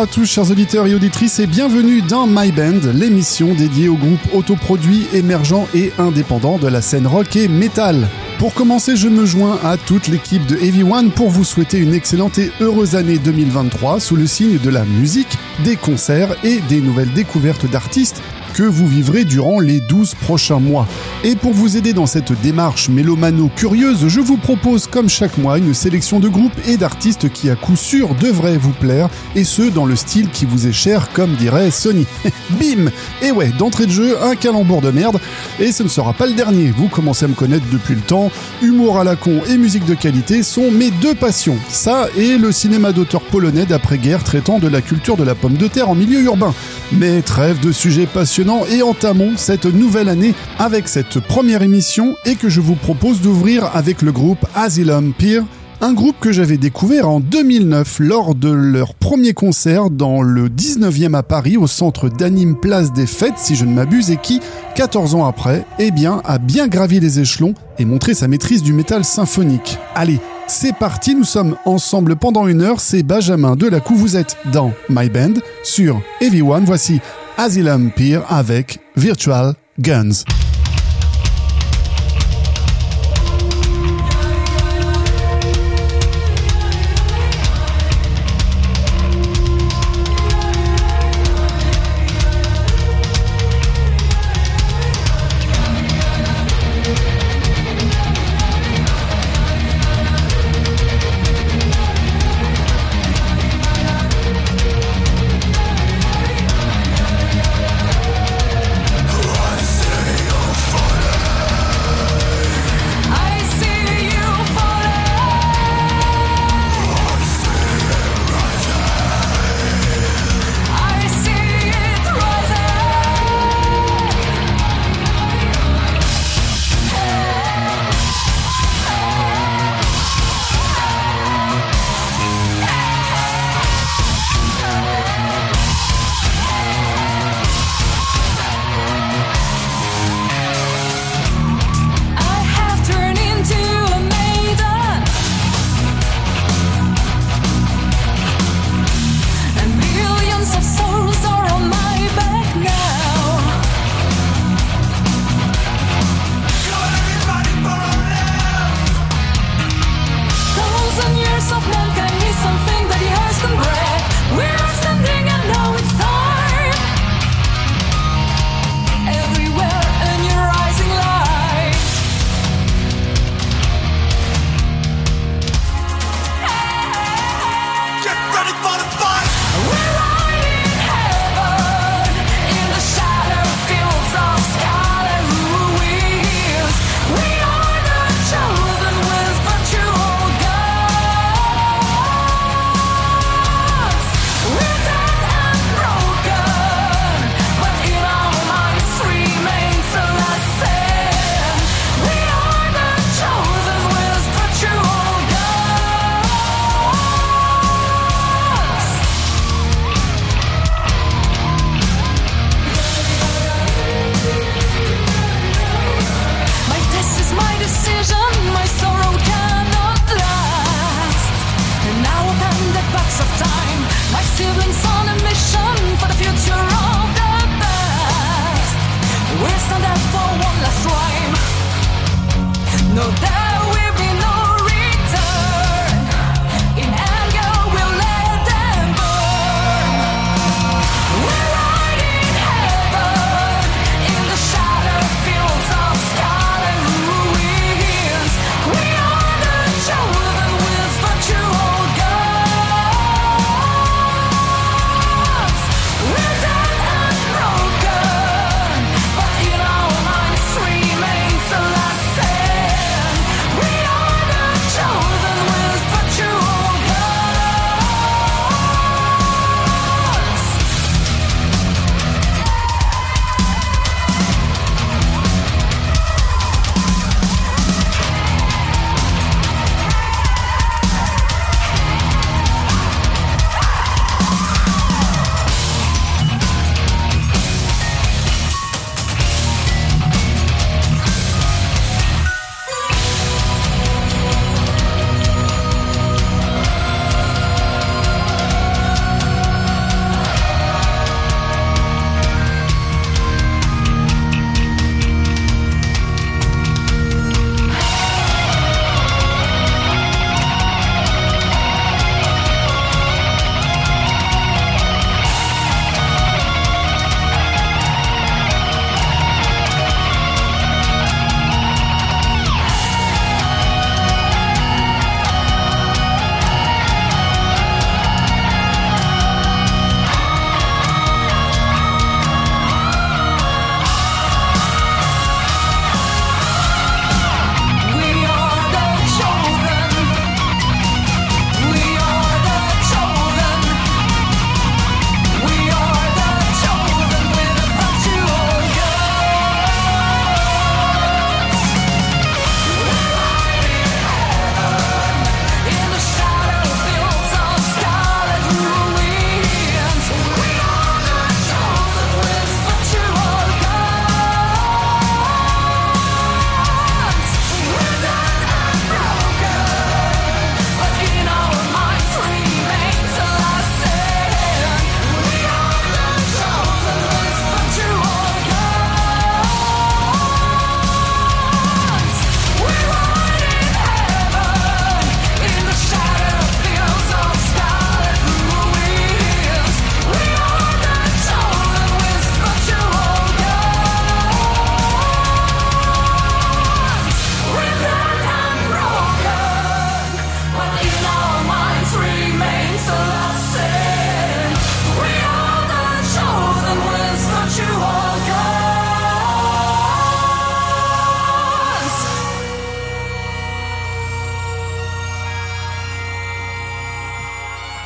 [0.00, 4.20] à tous, chers auditeurs et auditrices, et bienvenue dans My Band, l'émission dédiée au groupe
[4.32, 8.08] autoproduit, émergent et indépendant de la scène rock et metal.
[8.38, 11.92] Pour commencer, je me joins à toute l'équipe de Heavy One pour vous souhaiter une
[11.92, 16.80] excellente et heureuse année 2023 sous le signe de la musique, des concerts et des
[16.80, 18.22] nouvelles découvertes d'artistes
[18.60, 20.86] que vous vivrez durant les 12 prochains mois.
[21.24, 25.72] Et pour vous aider dans cette démarche mélomano-curieuse, je vous propose comme chaque mois une
[25.72, 29.86] sélection de groupes et d'artistes qui à coup sûr devraient vous plaire, et ce dans
[29.86, 32.04] le style qui vous est cher comme dirait Sony.
[32.50, 32.90] Bim
[33.22, 35.18] Et ouais, d'entrée de jeu, un calembour de merde,
[35.58, 38.30] et ce ne sera pas le dernier, vous commencez à me connaître depuis le temps,
[38.60, 41.56] humour à la con et musique de qualité sont mes deux passions.
[41.70, 45.66] Ça et le cinéma d'auteur polonais d'après-guerre traitant de la culture de la pomme de
[45.66, 46.52] terre en milieu urbain.
[46.92, 52.34] Mais trêve de sujets passionnants et entamons cette nouvelle année avec cette première émission et
[52.34, 55.44] que je vous propose d'ouvrir avec le groupe Asylum Peer
[55.80, 61.16] un groupe que j'avais découvert en 2009 lors de leur premier concert dans le 19e
[61.16, 64.40] à Paris au centre d'Anime Place des Fêtes si je ne m'abuse et qui,
[64.74, 68.74] 14 ans après, eh bien, a bien gravi les échelons et montré sa maîtrise du
[68.74, 69.78] métal symphonique.
[69.94, 74.72] Allez, c'est parti, nous sommes ensemble pendant une heure, c'est Benjamin Delacou, vous êtes dans
[74.90, 77.00] My Band sur Everyone, voici
[77.42, 80.24] Asylum Peer avec Virtual Guns.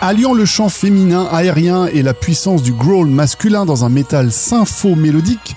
[0.06, 5.53] Alliant le chant féminin aérien et la puissance du growl masculin dans un métal sympho-mélodique,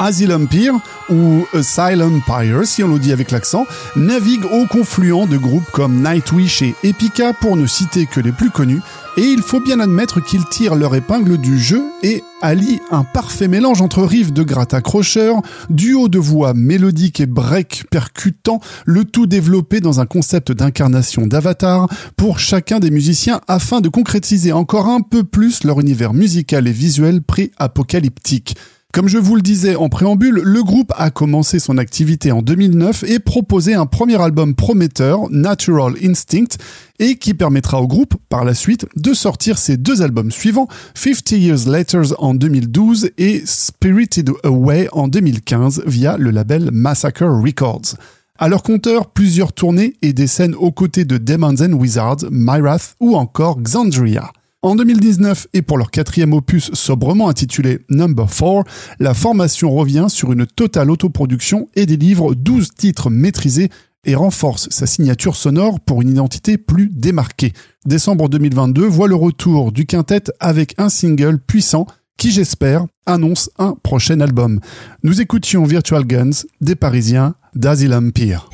[0.00, 0.72] Asylum Peer,
[1.10, 3.66] ou Asylum Pyre si on le dit avec l'accent,
[3.96, 8.48] navigue au confluent de groupes comme Nightwish et Epica pour ne citer que les plus
[8.48, 8.80] connus,
[9.18, 13.48] et il faut bien admettre qu'ils tirent leur épingle du jeu et allient un parfait
[13.48, 19.26] mélange entre riffs de gratte accrocheurs, duo de voix mélodiques et break percutant, le tout
[19.26, 25.02] développé dans un concept d'incarnation d'avatar pour chacun des musiciens afin de concrétiser encore un
[25.02, 28.56] peu plus leur univers musical et visuel pré-apocalyptique.
[28.92, 33.04] Comme je vous le disais en préambule, le groupe a commencé son activité en 2009
[33.04, 36.58] et proposé un premier album prometteur, Natural Instinct,
[36.98, 41.30] et qui permettra au groupe, par la suite, de sortir ses deux albums suivants, 50
[41.32, 47.94] Years Later en 2012 et Spirited Away en 2015 via le label Massacre Records.
[48.38, 52.96] À leur compteur, plusieurs tournées et des scènes aux côtés de Demons and Wizards, Myrath
[52.98, 54.32] ou encore Xandria.
[54.62, 58.64] En 2019, et pour leur quatrième opus sobrement intitulé Number 4,
[58.98, 63.70] la formation revient sur une totale autoproduction et délivre 12 titres maîtrisés
[64.04, 67.54] et renforce sa signature sonore pour une identité plus démarquée.
[67.86, 71.86] Décembre 2022 voit le retour du quintet avec un single puissant
[72.18, 74.60] qui, j'espère, annonce un prochain album.
[75.02, 78.49] Nous écoutions Virtual Guns des Parisiens d'Asylum Peer.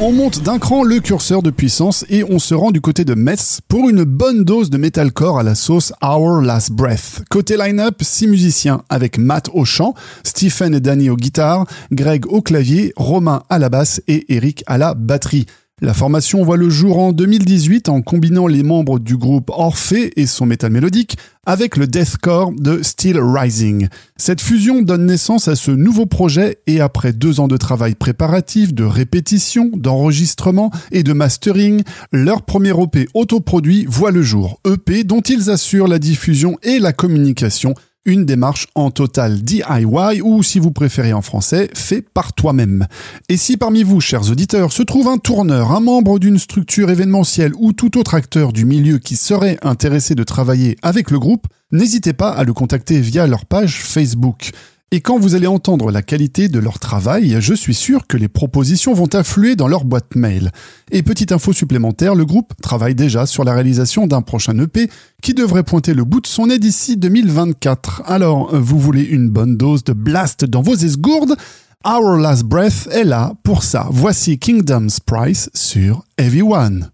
[0.00, 3.14] On monte d'un cran le curseur de puissance et on se rend du côté de
[3.14, 7.24] Metz pour une bonne dose de metalcore à la sauce Our Last Breath.
[7.30, 12.42] Côté line-up, six musiciens avec Matt au chant, Stephen et Danny au guitare, Greg au
[12.42, 15.46] clavier, Romain à la basse et Eric à la batterie.
[15.80, 20.26] La formation voit le jour en 2018 en combinant les membres du groupe Orphée et
[20.26, 21.16] son métal mélodique
[21.46, 23.88] avec le deathcore de Steel Rising.
[24.16, 28.74] Cette fusion donne naissance à ce nouveau projet et après deux ans de travail préparatif,
[28.74, 34.60] de répétition, d'enregistrement et de mastering, leur premier EP autoproduit voit le jour.
[34.66, 37.74] EP dont ils assurent la diffusion et la communication
[38.08, 42.86] une démarche en total DIY ou, si vous préférez en français, fait par toi-même.
[43.28, 47.52] Et si parmi vous, chers auditeurs, se trouve un tourneur, un membre d'une structure événementielle
[47.58, 52.14] ou tout autre acteur du milieu qui serait intéressé de travailler avec le groupe, n'hésitez
[52.14, 54.52] pas à le contacter via leur page Facebook.
[54.90, 58.28] Et quand vous allez entendre la qualité de leur travail, je suis sûr que les
[58.28, 60.50] propositions vont affluer dans leur boîte mail.
[60.90, 64.88] Et petite info supplémentaire, le groupe travaille déjà sur la réalisation d'un prochain EP
[65.20, 68.04] qui devrait pointer le bout de son nez d'ici 2024.
[68.06, 71.36] Alors, vous voulez une bonne dose de blast dans vos esgourdes?
[71.84, 73.88] Our Last Breath est là pour ça.
[73.90, 76.88] Voici Kingdom's Price sur Everyone.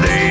[0.00, 0.27] someday.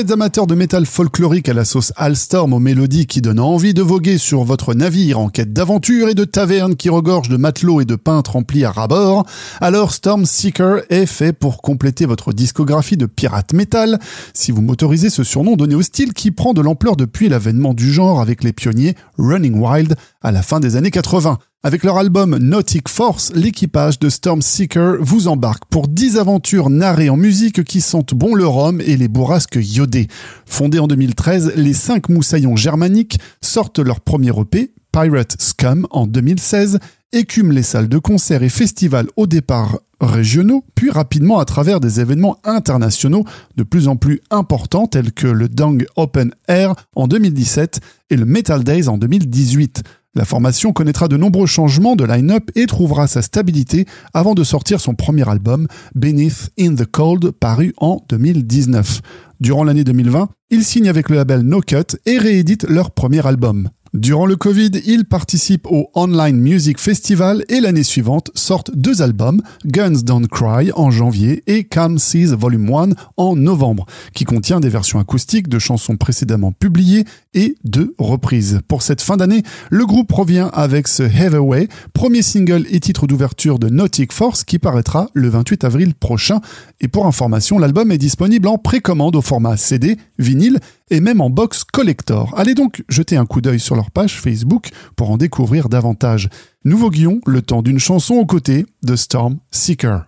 [0.00, 3.82] Êtes amateur de métal folklorique à la sauce Alstorm aux mélodies qui donnent envie de
[3.82, 7.84] voguer sur votre navire en quête d'aventure et de tavernes qui regorgent de matelots et
[7.84, 9.26] de peintres remplis à rabord,
[9.60, 13.98] alors Storm Seeker est fait pour compléter votre discographie de pirate metal,
[14.32, 17.92] si vous m'autorisez ce surnom donné au style qui prend de l'ampleur depuis l'avènement du
[17.92, 21.38] genre avec les pionniers Running Wild à la fin des années 80.
[21.62, 27.10] Avec leur album Nautic Force, l'équipage de Storm Seeker vous embarque pour 10 aventures narrées
[27.10, 30.08] en musique qui sentent bon le rhum et les bourrasques iodées.
[30.46, 36.78] Fondés en 2013, les 5 moussaillons germaniques sortent leur premier EP, Pirate Scum, en 2016,
[37.12, 42.00] écument les salles de concert et festivals au départ régionaux, puis rapidement à travers des
[42.00, 47.80] événements internationaux de plus en plus importants tels que le Dang Open Air en 2017
[48.08, 49.82] et le Metal Days en 2018.
[50.16, 54.80] La formation connaîtra de nombreux changements de line-up et trouvera sa stabilité avant de sortir
[54.80, 59.02] son premier album, Beneath in the Cold, paru en 2019.
[59.38, 63.68] Durant l'année 2020, ils signent avec le label No Cut et rééditent leur premier album.
[63.92, 69.42] Durant le Covid, ils participent au Online Music Festival et l'année suivante sortent deux albums,
[69.66, 74.68] Guns Don't Cry en janvier et Calm Seas Volume 1 en novembre, qui contient des
[74.68, 78.60] versions acoustiques de chansons précédemment publiées et de reprises.
[78.68, 83.58] Pour cette fin d'année, le groupe revient avec ce Heavyway, premier single et titre d'ouverture
[83.58, 86.40] de Nautic Force qui paraîtra le 28 avril prochain.
[86.80, 91.30] Et pour information, l'album est disponible en précommande au format CD, vinyle et même en
[91.30, 92.34] box collector.
[92.36, 96.28] Allez donc jeter un coup d'œil sur leur page Facebook pour en découvrir davantage.
[96.64, 100.06] Nouveau guion, le temps d'une chanson aux côtés de Storm Seeker.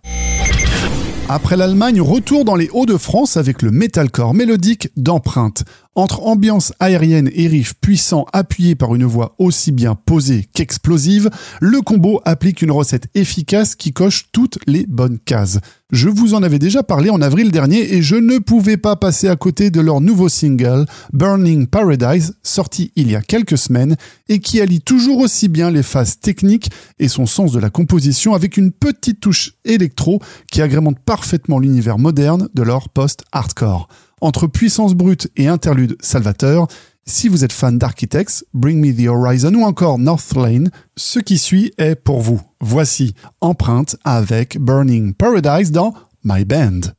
[1.29, 5.65] Après l'Allemagne, retour dans les Hauts-de-France avec le metalcore mélodique d'empreinte.
[5.95, 11.29] Entre ambiance aérienne et riff puissant appuyé par une voix aussi bien posée qu'explosive,
[11.61, 15.59] le combo applique une recette efficace qui coche toutes les bonnes cases.
[15.91, 19.29] Je vous en avais déjà parlé en avril dernier et je ne pouvais pas passer
[19.29, 23.97] à côté de leur nouveau single Burning Paradise, sorti il y a quelques semaines
[24.31, 28.33] et qui allie toujours aussi bien les phases techniques et son sens de la composition
[28.33, 33.89] avec une petite touche électro qui agrémente parfaitement l'univers moderne de leur post-hardcore
[34.23, 36.69] entre puissance brute et interlude salvateur.
[37.05, 41.37] Si vous êtes fan d'Architects, Bring Me the Horizon ou encore North Lane, ce qui
[41.37, 42.41] suit est pour vous.
[42.61, 45.93] Voici Empreinte avec Burning Paradise dans
[46.25, 46.93] My Band.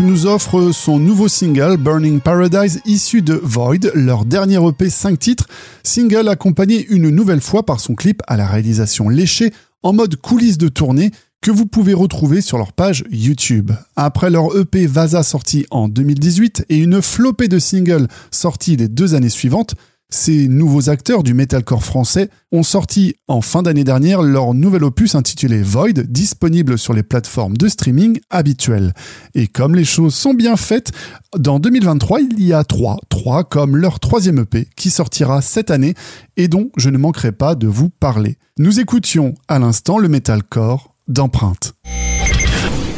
[0.00, 5.48] Nous offre son nouveau single Burning Paradise issu de Void, leur dernier EP 5 titres,
[5.82, 10.56] single accompagné une nouvelle fois par son clip à la réalisation léchée en mode coulisses
[10.56, 13.72] de tournée que vous pouvez retrouver sur leur page YouTube.
[13.96, 19.16] Après leur EP Vasa sorti en 2018 et une flopée de singles sortis les deux
[19.16, 19.74] années suivantes,
[20.10, 25.14] ces nouveaux acteurs du metalcore français ont sorti en fin d'année dernière leur nouvel opus
[25.14, 28.94] intitulé Void, disponible sur les plateformes de streaming habituelles.
[29.34, 30.92] Et comme les choses sont bien faites,
[31.36, 35.92] dans 2023, il y a trois, trois comme leur troisième EP qui sortira cette année
[36.38, 38.38] et dont je ne manquerai pas de vous parler.
[38.58, 41.74] Nous écoutions à l'instant le metalcore d'empreinte.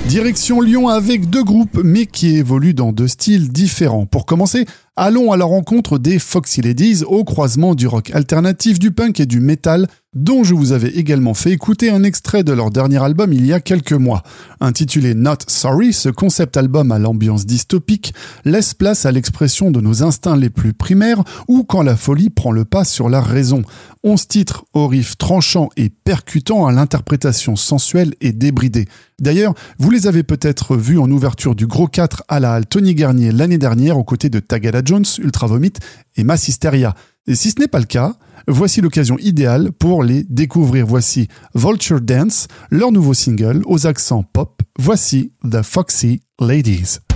[0.07, 4.07] Direction Lyon avec deux groupes mais qui évoluent dans deux styles différents.
[4.07, 4.64] Pour commencer,
[5.00, 9.24] allons à la rencontre des Foxy Ladies au croisement du rock alternatif, du punk et
[9.24, 13.32] du metal dont je vous avais également fait écouter un extrait de leur dernier album
[13.32, 14.24] il y a quelques mois.
[14.60, 18.12] Intitulé Not Sorry, ce concept album à l'ambiance dystopique
[18.44, 22.50] laisse place à l'expression de nos instincts les plus primaires ou quand la folie prend
[22.50, 23.62] le pas sur la raison.
[24.02, 28.88] Onze titres au riff tranchant et percutant à l'interprétation sensuelle et débridée.
[29.20, 32.94] D'ailleurs, vous les avez peut-être vus en ouverture du Gros 4 à la halle Tony
[32.94, 35.74] Garnier l'année dernière aux côtés de Tagada Jones, Ultra Vomit
[36.16, 36.96] et Mass Hysteria.
[37.29, 38.16] Et si ce n'est pas le cas,
[38.48, 40.85] voici l'occasion idéale pour les découvrir.
[40.85, 44.62] Voici Vulture Dance, leur nouveau single aux accents pop.
[44.81, 47.10] Voici The Foxy Ladies.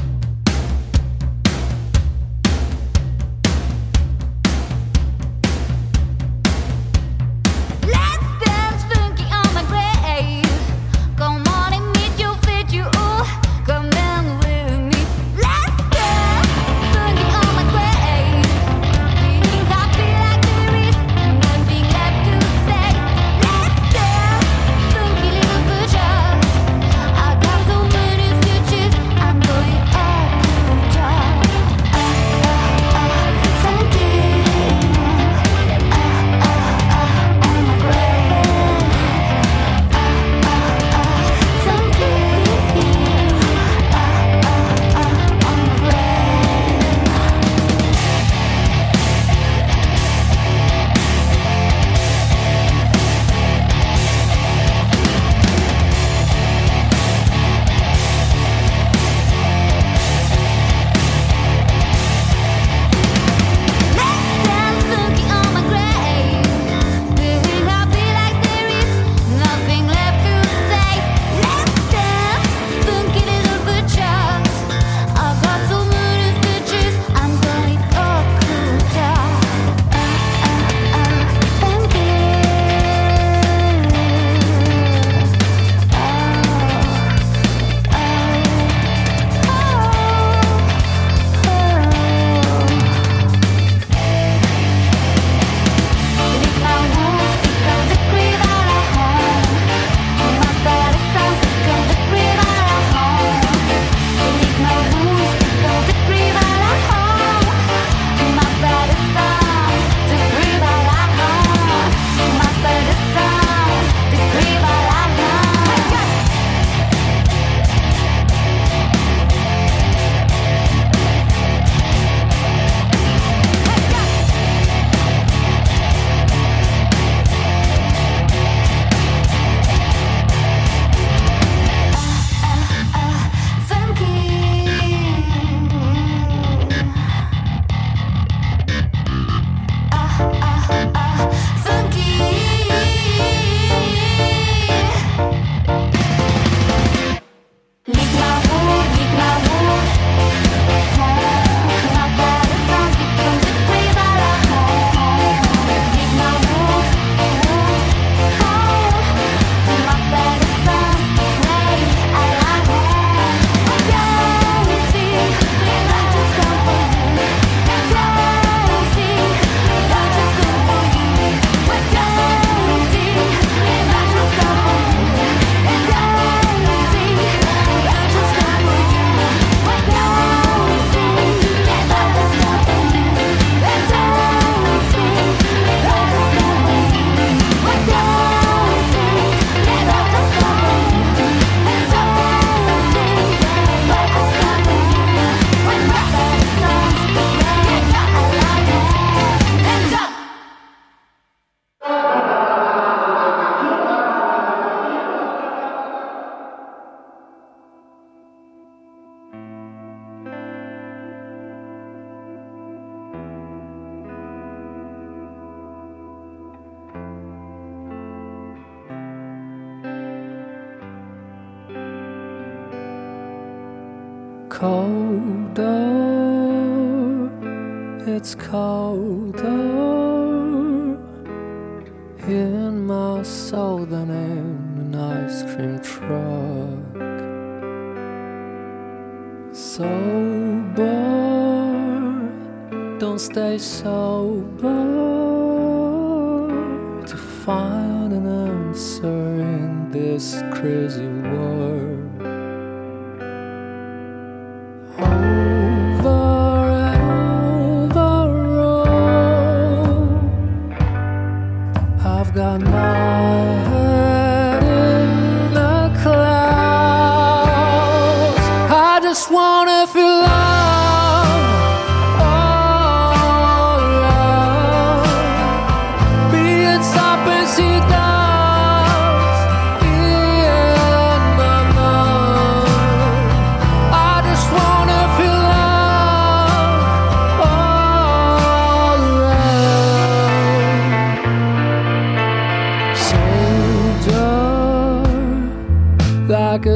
[243.35, 244.04] Don't stay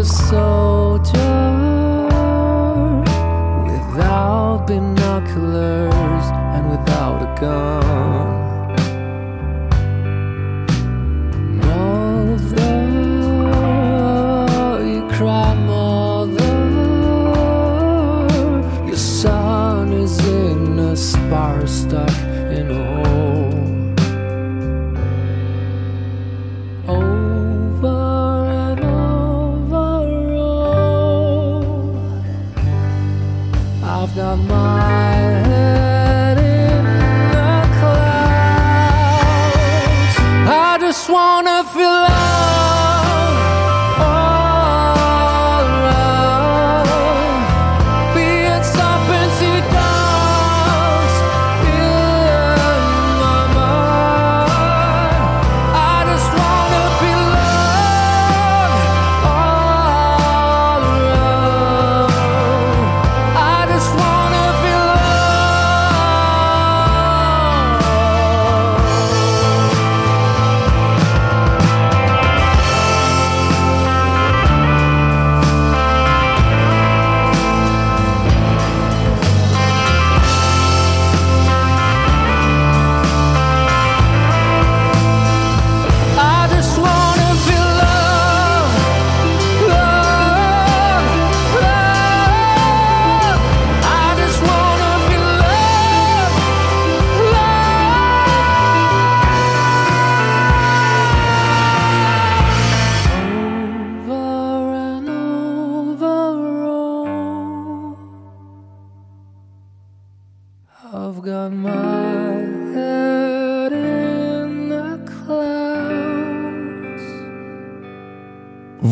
[0.08, 0.57] so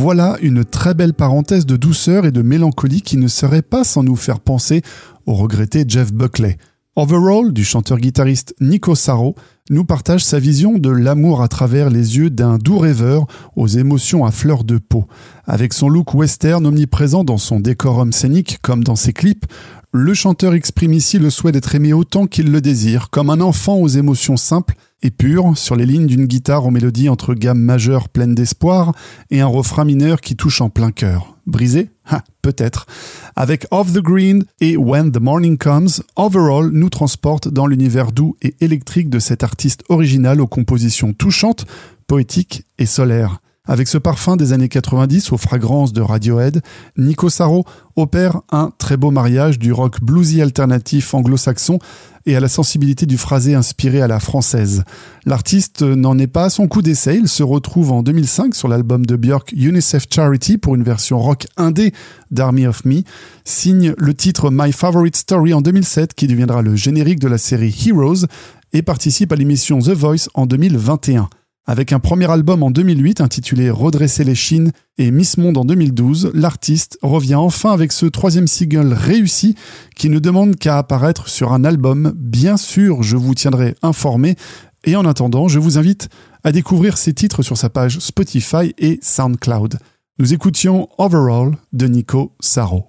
[0.08, 4.04] Voilà une très belle parenthèse de douceur et de mélancolie qui ne serait pas sans
[4.04, 4.82] nous faire penser
[5.26, 6.58] au regretté Jeff Buckley.
[6.94, 9.34] Overall, du chanteur-guitariste Nico Saro,
[9.68, 14.24] nous partage sa vision de l'amour à travers les yeux d'un doux rêveur aux émotions
[14.24, 15.06] à fleur de peau.
[15.44, 19.46] Avec son look western omniprésent dans son décorum scénique comme dans ses clips,
[19.90, 23.74] le chanteur exprime ici le souhait d'être aimé autant qu'il le désire, comme un enfant
[23.74, 28.08] aux émotions simples et pures, sur les lignes d'une guitare aux mélodies entre gammes majeures
[28.08, 28.92] pleines d'espoir
[29.30, 31.36] et un refrain mineur qui touche en plein cœur.
[31.46, 31.90] Brisé?
[32.08, 32.86] Ah, Peut-être.
[33.34, 38.36] Avec Off the Green et When the Morning Comes, Overall nous transporte dans l'univers doux
[38.40, 41.66] et électrique de cet artiste original aux compositions touchantes,
[42.06, 43.40] poétiques et solaires.
[43.64, 46.62] Avec ce parfum des années 90 aux fragrances de Radiohead,
[46.96, 47.64] Nico Saro
[47.96, 51.80] opère un très beau mariage du rock bluesy alternatif anglo-saxon
[52.26, 54.84] et à la sensibilité du phrasé inspiré à la française.
[55.24, 59.06] L'artiste n'en est pas à son coup d'essai, il se retrouve en 2005 sur l'album
[59.06, 61.92] de Björk UNICEF Charity pour une version rock indé
[62.30, 63.02] d'Army of Me,
[63.44, 67.74] signe le titre My Favorite Story en 2007 qui deviendra le générique de la série
[67.86, 68.26] Heroes
[68.72, 71.28] et participe à l'émission The Voice en 2021.
[71.68, 76.30] Avec un premier album en 2008 intitulé Redresser les chines et Miss Monde en 2012,
[76.32, 79.56] l'artiste revient enfin avec ce troisième single réussi
[79.96, 82.12] qui ne demande qu'à apparaître sur un album.
[82.16, 84.36] Bien sûr, je vous tiendrai informé.
[84.84, 86.08] Et en attendant, je vous invite
[86.44, 89.80] à découvrir ses titres sur sa page Spotify et SoundCloud.
[90.20, 92.88] Nous écoutions Overall de Nico Saro.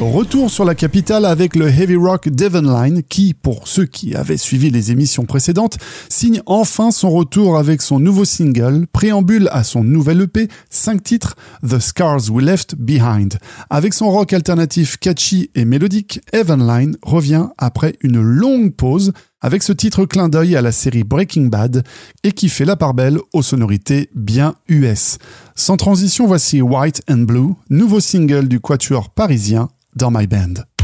[0.00, 4.36] Retour sur la capitale avec le heavy rock Devon Line qui, pour ceux qui avaient
[4.36, 5.76] suivi les émissions précédentes,
[6.08, 11.34] signe enfin son retour avec son nouveau single, préambule à son nouvel EP, 5 titres,
[11.68, 13.38] The Scars We Left Behind.
[13.70, 19.64] Avec son rock alternatif catchy et mélodique, Evan Line revient après une longue pause avec
[19.64, 21.84] ce titre clin d'œil à la série Breaking Bad
[22.22, 25.18] et qui fait la part belle aux sonorités bien US.
[25.56, 30.77] Sans transition, voici White and Blue, nouveau single du quatuor parisien dans My Band.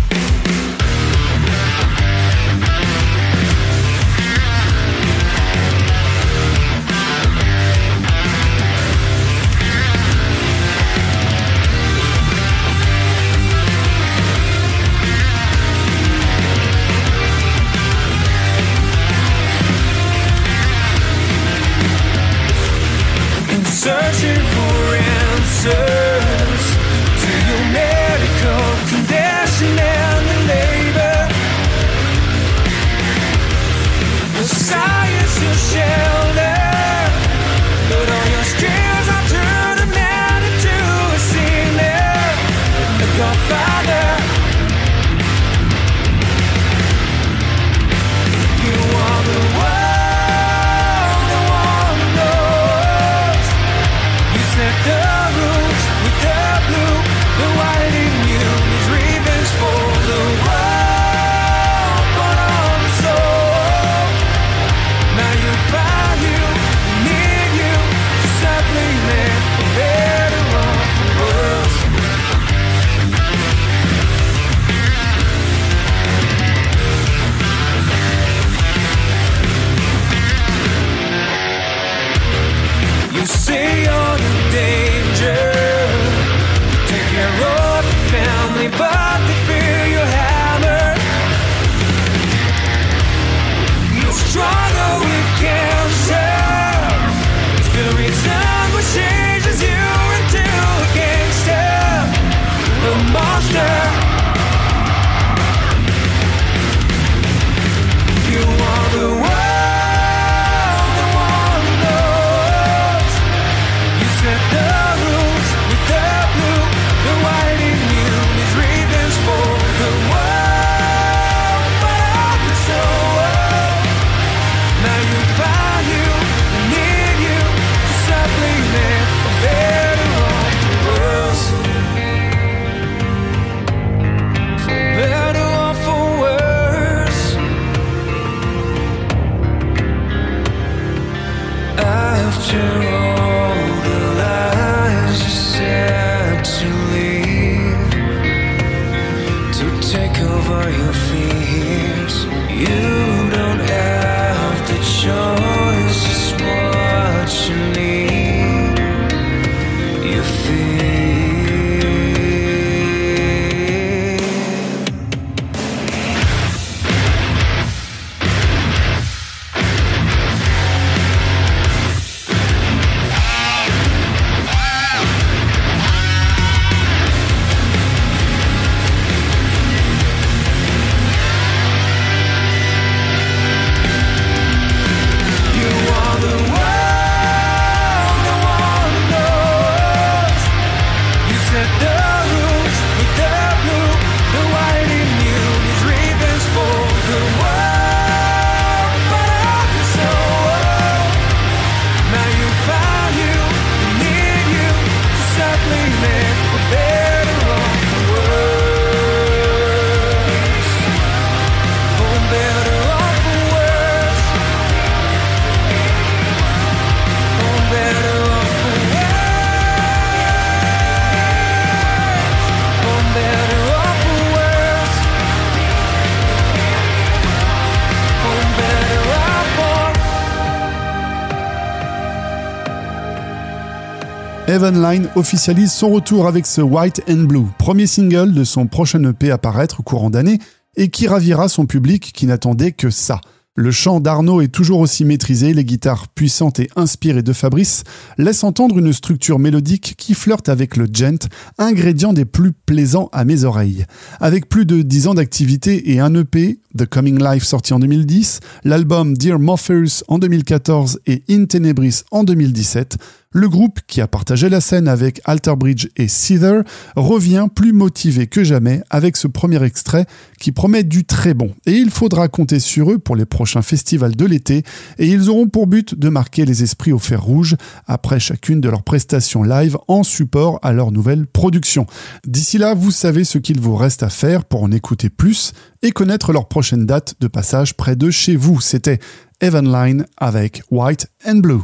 [234.55, 239.03] Evan Line officialise son retour avec ce White and Blue, premier single de son prochain
[239.03, 240.39] EP à paraître courant d'année
[240.77, 243.21] et qui ravira son public qui n'attendait que ça.
[243.57, 247.83] Le chant d'Arnaud est toujours aussi maîtrisé, les guitares puissantes et inspirées de Fabrice
[248.19, 251.29] laissent entendre une structure mélodique qui flirte avec le gent,
[251.59, 253.87] ingrédient des plus plaisants à mes oreilles.
[254.21, 258.41] Avec plus de 10 ans d'activité et un EP, The Coming Life sorti en 2010,
[258.65, 262.99] l'album Dear Morpheus en 2014 et In Tenebris en 2017,
[263.37, 266.61] Le groupe, qui a partagé la scène avec Alter Bridge et Seether,
[266.95, 270.07] revient plus motivé que jamais avec ce premier extrait
[270.39, 271.53] qui promet du très bon.
[271.67, 274.63] Et il faudra compter sur eux pour les prochains festivals de l'été
[274.99, 277.57] et ils auront pour but de marquer les esprits au fer rouge
[277.89, 281.89] après chacune de leurs prestations live en support à leur nouvelle production.
[282.25, 285.91] D'ici là, vous savez ce qu'il vous reste à faire pour en écouter plus et
[285.91, 288.61] connaître leur prochaine date de passage près de chez vous.
[288.61, 289.01] C'était
[289.41, 291.63] Evan Line avec White and Blue.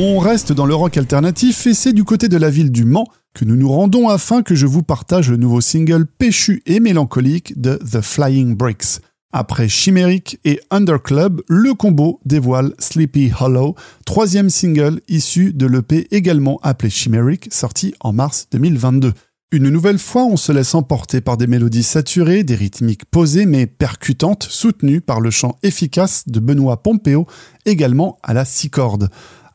[0.00, 3.08] On reste dans le rock alternatif et c'est du côté de la ville du Mans
[3.34, 7.60] que nous nous rendons afin que je vous partage le nouveau single péchu et mélancolique
[7.60, 9.00] de The Flying Bricks.
[9.32, 13.74] Après Chimeric et Underclub, le combo dévoile Sleepy Hollow,
[14.06, 19.12] troisième single issu de l'EP également appelé Chimeric, sorti en mars 2022.
[19.50, 23.66] Une nouvelle fois, on se laisse emporter par des mélodies saturées, des rythmiques posées mais
[23.66, 27.26] percutantes, soutenues par le chant efficace de Benoît Pompeo,
[27.64, 29.08] également à la six cordes.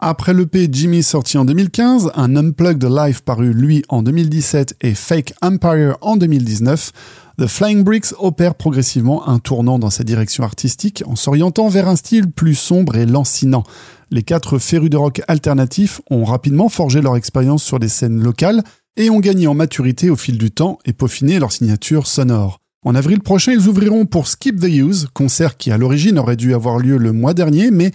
[0.06, 5.34] Après l'EP Jimmy sorti en 2015, un Unplugged Live paru lui en 2017 et Fake
[5.42, 6.92] Empire en 2019,
[7.40, 11.96] The Flying Bricks opère progressivement un tournant dans sa direction artistique en s'orientant vers un
[11.96, 13.64] style plus sombre et lancinant.
[14.12, 18.62] Les quatre férus de rock alternatifs ont rapidement forgé leur expérience sur les scènes locales
[18.98, 22.60] et ont gagné en maturité au fil du temps et peaufiné leur signature sonore.
[22.86, 26.54] En avril prochain, ils ouvriront pour Skip the Use, concert qui à l'origine aurait dû
[26.54, 27.92] avoir lieu le mois dernier, mais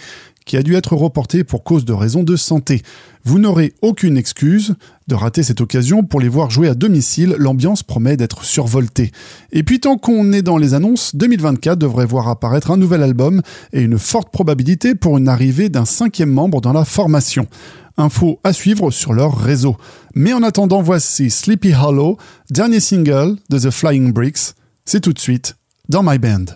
[0.46, 2.80] qui a dû être reporté pour cause de raisons de santé.
[3.22, 4.76] Vous n'aurez aucune excuse
[5.06, 9.12] de rater cette occasion pour les voir jouer à domicile, l'ambiance promet d'être survoltée.
[9.52, 13.42] Et puis tant qu'on est dans les annonces, 2024 devrait voir apparaître un nouvel album
[13.74, 17.46] et une forte probabilité pour une arrivée d'un cinquième membre dans la formation.
[17.98, 19.76] Info à suivre sur leur réseau.
[20.14, 22.16] Mais en attendant, voici Sleepy Hollow,
[22.48, 24.54] dernier single de The Flying Bricks.
[24.90, 25.54] C'est tout de suite
[25.90, 26.46] dans My Band.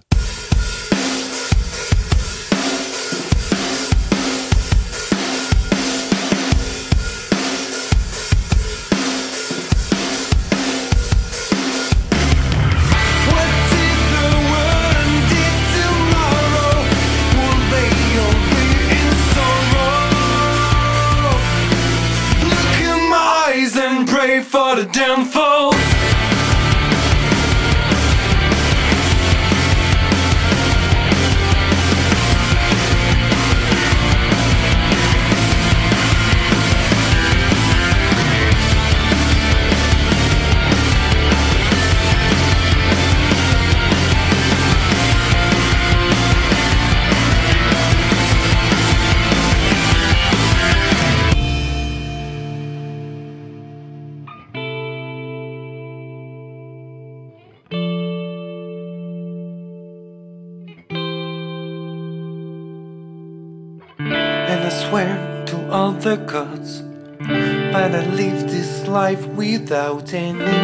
[66.02, 66.82] The gods
[67.20, 70.58] But I live this life without any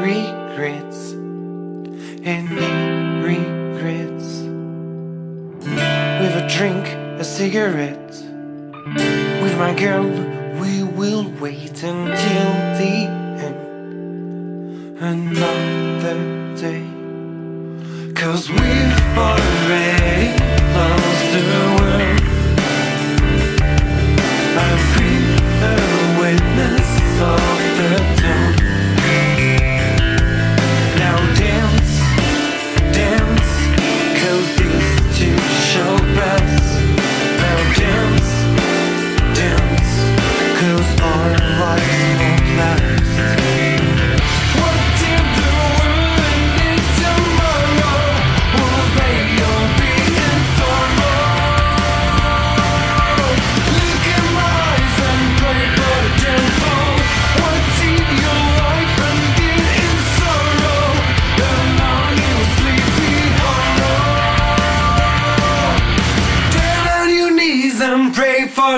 [0.00, 1.12] regrets
[2.24, 2.72] Any
[3.22, 4.28] regrets.
[6.20, 6.86] With a drink,
[7.20, 8.14] a cigarette
[9.42, 10.08] With my girl
[10.58, 12.94] we will wait until the
[13.46, 13.60] end.
[15.00, 16.18] Another
[16.56, 16.84] day.
[18.14, 20.28] Cause we've already
[20.74, 21.42] lost the
[21.76, 21.87] world
[26.28, 26.88] witness
[27.22, 27.38] of
[27.78, 28.17] the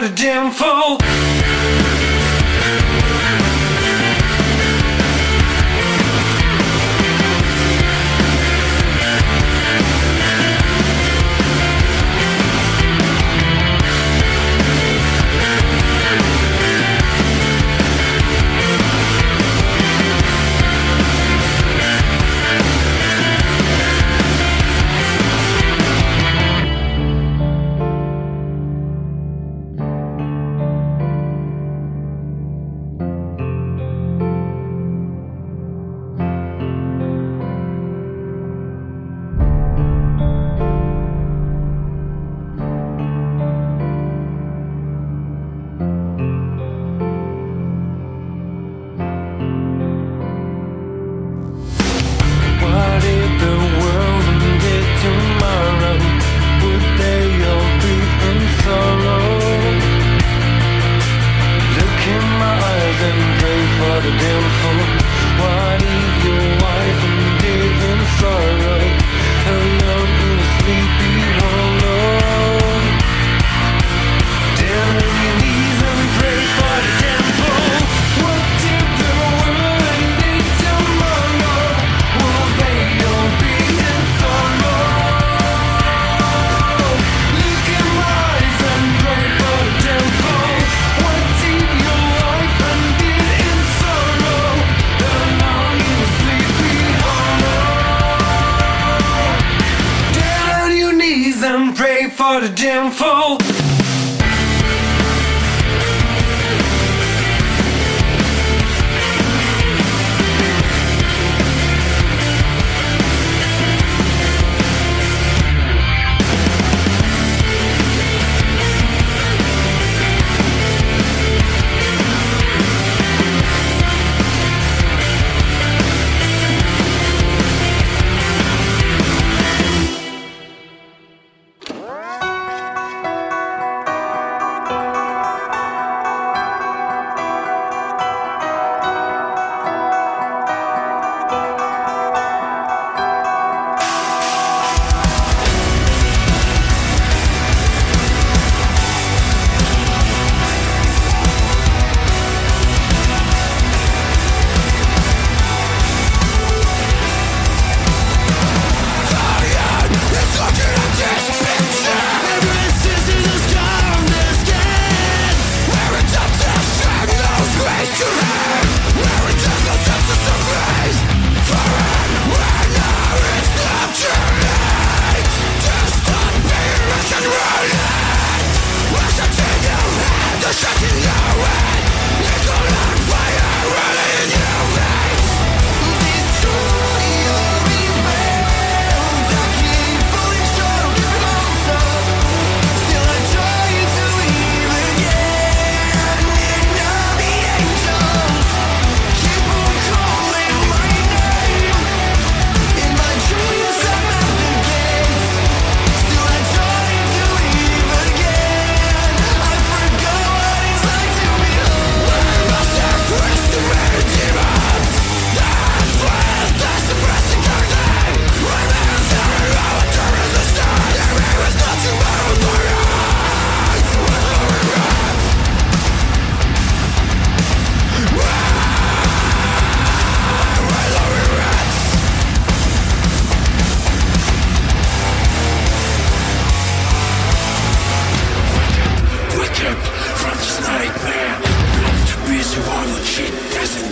[0.01, 0.51] the gym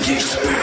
[0.09, 0.57] Geekspeak.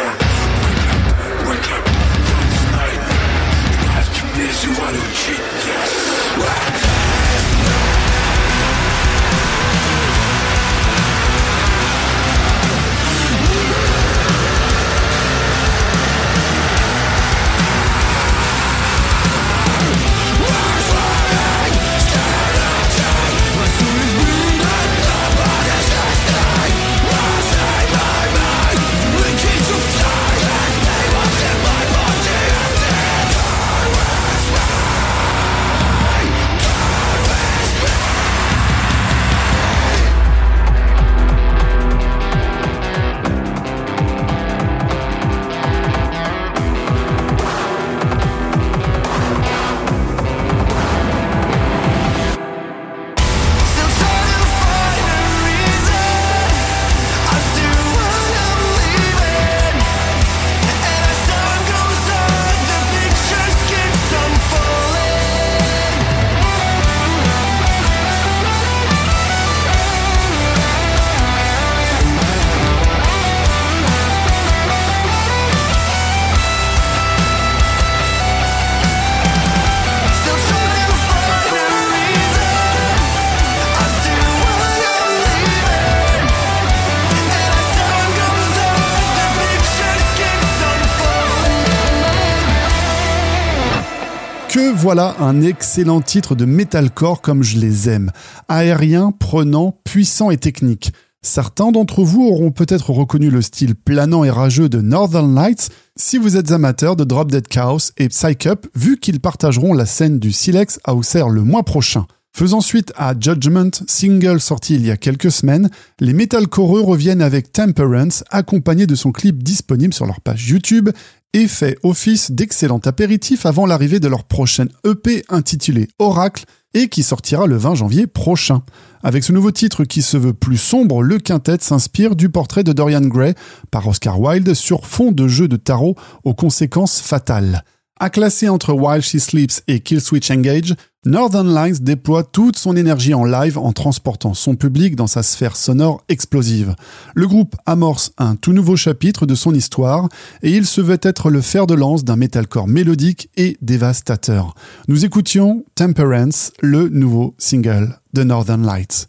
[94.85, 98.11] Voilà un excellent titre de metalcore comme je les aime.
[98.47, 100.91] Aérien, prenant, puissant et technique.
[101.23, 106.19] Certains d'entre vous auront peut-être reconnu le style planant et rageux de Northern Lights si
[106.19, 110.19] vous êtes amateur de Drop Dead Chaos et Psych Up, vu qu'ils partageront la scène
[110.19, 112.05] du Silex à Auxerre le mois prochain.
[112.31, 117.51] Faisant suite à Judgment, single sorti il y a quelques semaines, les metalcoreux reviennent avec
[117.51, 120.89] Temperance, accompagné de son clip disponible sur leur page YouTube
[121.35, 127.03] et fait office d'excellent apéritif avant l'arrivée de leur prochaine EP intitulée Oracle et qui
[127.03, 128.63] sortira le 20 janvier prochain.
[129.03, 132.71] Avec ce nouveau titre qui se veut plus sombre, le quintet s'inspire du portrait de
[132.71, 133.33] Dorian Gray
[133.69, 137.65] par Oscar Wilde sur fond de jeu de tarot aux conséquences fatales.
[137.97, 140.75] À classer entre While She Sleeps et Kill Switch Engage,
[141.05, 145.55] Northern Lights déploie toute son énergie en live en transportant son public dans sa sphère
[145.55, 146.75] sonore explosive.
[147.13, 150.09] Le groupe amorce un tout nouveau chapitre de son histoire
[150.43, 154.55] et il se veut être le fer de lance d'un metalcore mélodique et dévastateur.
[154.89, 159.07] Nous écoutions Temperance, le nouveau single de Northern Lights.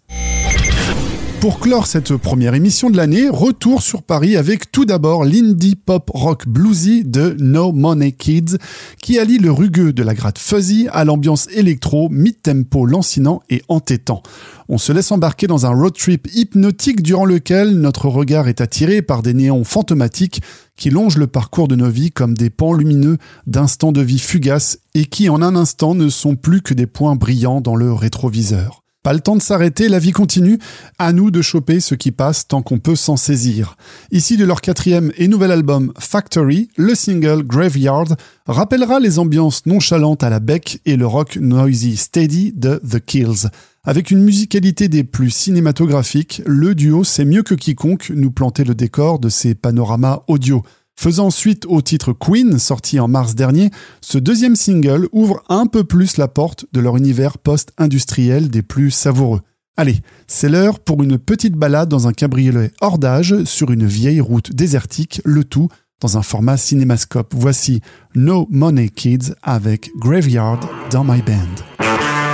[1.47, 6.11] Pour clore cette première émission de l'année, retour sur Paris avec tout d'abord l'indie pop
[6.12, 8.57] rock bluesy de No Money Kids,
[9.01, 14.24] qui allie le rugueux de la gratte fuzzy à l'ambiance électro, mid-tempo lancinant et entêtant.
[14.68, 19.01] On se laisse embarquer dans un road trip hypnotique durant lequel notre regard est attiré
[19.01, 20.42] par des néons fantomatiques
[20.74, 24.80] qui longent le parcours de nos vies comme des pans lumineux d'instants de vie fugaces
[24.94, 28.82] et qui en un instant ne sont plus que des points brillants dans le rétroviseur.
[29.07, 30.59] Pas le temps de s'arrêter, la vie continue.
[30.98, 33.76] À nous de choper ce qui passe tant qu'on peut s'en saisir.
[34.11, 38.16] Ici de leur quatrième et nouvel album Factory, le single Graveyard
[38.48, 43.46] rappellera les ambiances nonchalantes à la bec et le rock noisy steady de The Kills.
[43.84, 48.74] Avec une musicalité des plus cinématographiques, le duo sait mieux que quiconque nous planter le
[48.74, 50.64] décor de ces panoramas audio.
[50.99, 53.70] Faisant suite au titre Queen, sorti en mars dernier,
[54.01, 58.90] ce deuxième single ouvre un peu plus la porte de leur univers post-industriel des plus
[58.90, 59.42] savoureux.
[59.76, 64.22] Allez, c'est l'heure pour une petite balade dans un cabriolet hors d'âge sur une vieille
[64.22, 65.68] route désertique, le tout
[66.01, 67.34] dans un format cinémascope.
[67.36, 67.82] Voici
[68.14, 72.26] No Money Kids avec Graveyard dans My Band.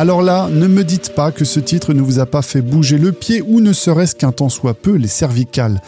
[0.00, 2.96] Alors là, ne me dites pas que ce titre ne vous a pas fait bouger
[2.96, 5.82] le pied ou ne serait-ce qu'un tant soit peu les cervicales.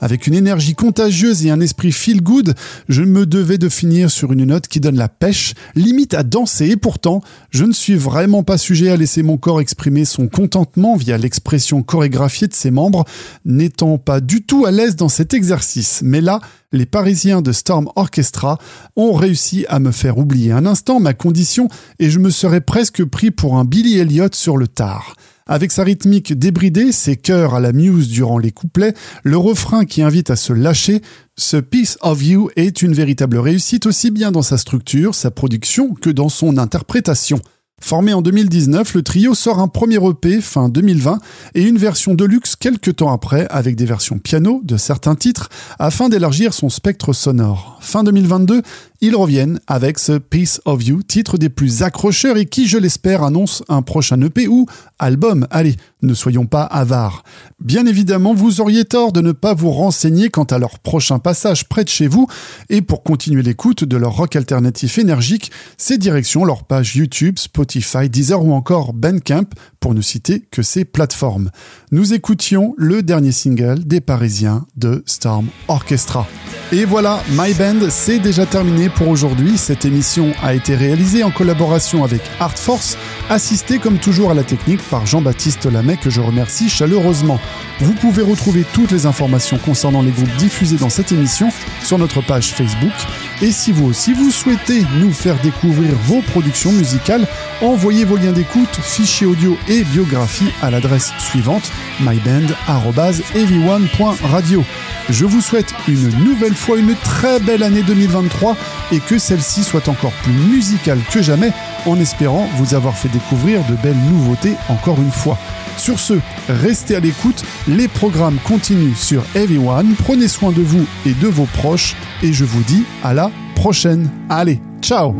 [0.00, 2.54] Avec une énergie contagieuse et un esprit feel good,
[2.88, 6.70] je me devais de finir sur une note qui donne la pêche, limite à danser,
[6.70, 7.20] et pourtant,
[7.50, 11.82] je ne suis vraiment pas sujet à laisser mon corps exprimer son contentement via l'expression
[11.82, 13.04] chorégraphiée de ses membres,
[13.44, 16.00] n'étant pas du tout à l'aise dans cet exercice.
[16.04, 16.40] Mais là,
[16.72, 18.58] les Parisiens de Storm Orchestra
[18.94, 21.68] ont réussi à me faire oublier un instant ma condition
[21.98, 25.14] et je me serais presque pris pour un Billy Elliot sur le tard.
[25.50, 28.92] Avec sa rythmique débridée, ses chœurs à la muse durant les couplets,
[29.22, 31.00] le refrain qui invite à se lâcher,
[31.36, 35.94] ce Piece of You est une véritable réussite aussi bien dans sa structure, sa production
[35.94, 37.40] que dans son interprétation.
[37.80, 41.20] Formé en 2019, le trio sort un premier EP fin 2020
[41.54, 45.48] et une version de luxe quelques temps après avec des versions piano de certains titres
[45.78, 47.78] afin d'élargir son spectre sonore.
[47.80, 48.62] Fin 2022,
[49.00, 53.22] ils reviennent avec ce Piece of You, titre des plus accrocheurs et qui, je l'espère,
[53.22, 54.66] annonce un prochain EP ou
[54.98, 55.46] album.
[55.50, 57.22] Allez, ne soyons pas avares.
[57.60, 61.68] Bien évidemment, vous auriez tort de ne pas vous renseigner quant à leur prochain passage
[61.68, 62.26] près de chez vous
[62.70, 68.08] et pour continuer l'écoute de leur rock alternatif énergique, c'est direction leur page YouTube, Spotify,
[68.08, 69.48] Deezer ou encore Bandcamp
[69.80, 71.50] pour ne citer que ces plateformes.
[71.90, 76.26] Nous écoutions le dernier single des Parisiens de Storm Orchestra.
[76.70, 79.56] Et voilà, My Band, c'est déjà terminé pour aujourd'hui.
[79.56, 82.98] Cette émission a été réalisée en collaboration avec Art Force,
[83.30, 87.40] assistée comme toujours à la technique par Jean-Baptiste Lamet que je remercie chaleureusement.
[87.80, 91.48] Vous pouvez retrouver toutes les informations concernant les groupes diffusés dans cette émission
[91.82, 92.92] sur notre page Facebook.
[93.40, 97.26] Et si vous aussi vous souhaitez nous faire découvrir vos productions musicales,
[97.62, 104.64] envoyez vos liens d'écoute, fichiers audio et biographies à l'adresse suivante myband@everyone.radio.
[105.10, 108.56] Je vous souhaite une nouvelle fois une très belle année 2023
[108.92, 111.52] et que celle-ci soit encore plus musicale que jamais
[111.86, 115.38] en espérant vous avoir fait découvrir de belles nouveautés encore une fois.
[115.76, 116.14] Sur ce,
[116.48, 121.46] restez à l'écoute, les programmes continuent sur Everyone, prenez soin de vous et de vos
[121.46, 124.10] proches et je vous dis à la prochaine.
[124.28, 125.16] Allez, ciao